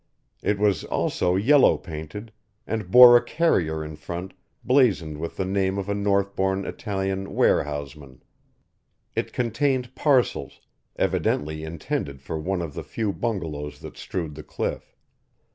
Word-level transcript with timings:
It 0.41 0.57
was 0.57 0.83
also 0.83 1.35
yellow 1.35 1.77
painted, 1.77 2.31
and 2.65 2.89
bore 2.89 3.15
a 3.15 3.23
carrier 3.23 3.85
in 3.85 3.95
front 3.95 4.33
blazoned 4.63 5.19
with 5.19 5.37
the 5.37 5.45
name 5.45 5.77
of 5.77 5.87
a 5.89 5.93
Northbourne 5.93 6.65
Italian 6.65 7.35
Warehouseman. 7.35 8.23
It 9.15 9.31
contained 9.31 9.93
parcels, 9.93 10.59
evidently 10.95 11.63
intended 11.63 12.19
for 12.19 12.39
one 12.39 12.63
of 12.63 12.73
the 12.73 12.83
few 12.83 13.13
bungalows 13.13 13.79
that 13.81 13.95
strewed 13.95 14.33
the 14.33 14.41
cliff. 14.41 14.97